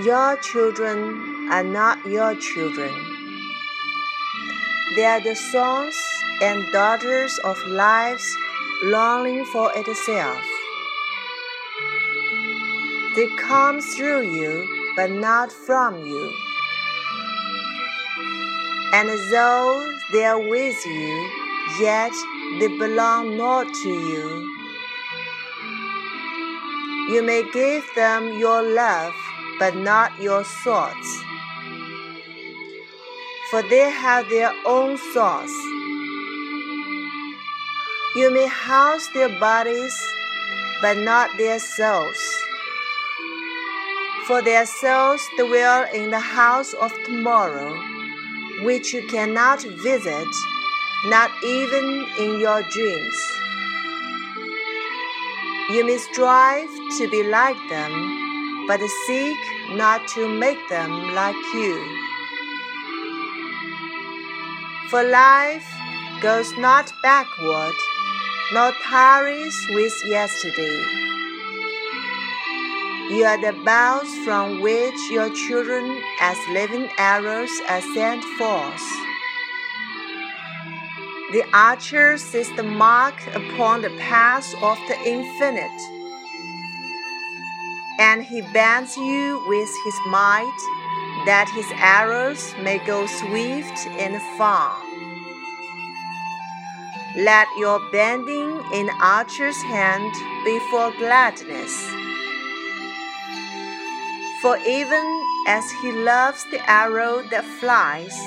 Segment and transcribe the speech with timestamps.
[0.00, 2.90] Your children are not your children.
[4.96, 5.94] They are the sons
[6.40, 8.24] and daughters of lives
[8.84, 10.42] longing for itself.
[13.14, 14.66] They come through you,
[14.96, 16.32] but not from you.
[18.94, 21.30] And though they are with you,
[21.78, 22.12] yet
[22.58, 24.48] they belong not to you.
[27.10, 29.14] You may give them your love,
[29.62, 31.22] but not your thoughts.
[33.48, 35.54] For they have their own thoughts.
[38.16, 39.94] You may house their bodies,
[40.80, 42.20] but not their souls.
[44.26, 47.70] For their souls dwell in the house of tomorrow,
[48.64, 50.32] which you cannot visit,
[51.04, 53.18] not even in your dreams.
[55.70, 58.21] You may strive to be like them,
[58.66, 59.38] but seek
[59.70, 61.76] not to make them like you.
[64.90, 65.66] For life
[66.20, 67.74] goes not backward
[68.52, 70.78] nor tarries with yesterday.
[73.10, 78.86] You are the bows from which your children, as living arrows, are sent forth.
[81.32, 85.80] The archer sees the mark upon the path of the infinite,
[88.02, 90.60] and he bends you with his might,
[91.24, 94.74] that his arrows may go swift and far.
[97.14, 100.12] Let your bending in archer's hand
[100.44, 101.74] be for gladness.
[104.42, 105.06] For even
[105.46, 108.18] as he loves the arrow that flies,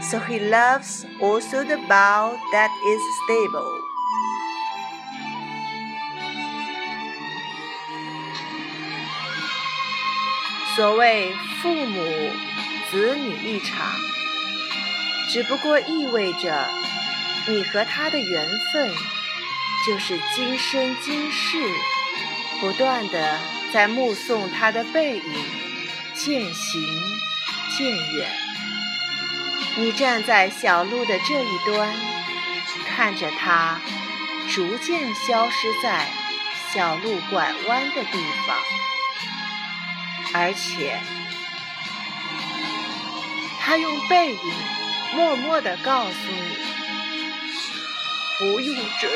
[0.00, 3.97] so he loves also the bow that is stable.
[10.78, 12.30] 所谓父母
[12.88, 13.84] 子女一场，
[15.28, 16.68] 只不过意味着。
[17.48, 18.88] 你和他的缘分，
[19.84, 21.58] 就是今生今世，
[22.60, 23.40] 不断的
[23.72, 25.44] 在目送他的背影
[26.14, 26.80] 渐行
[27.76, 28.28] 渐远。
[29.78, 31.92] 你站在小路的这一端，
[32.86, 33.80] 看着他
[34.48, 36.06] 逐渐消失在
[36.72, 38.56] 小路拐弯的地方，
[40.34, 40.98] 而且
[43.60, 44.38] 他用背影
[45.14, 46.68] 默默地告诉你。
[48.38, 49.10] 不用追。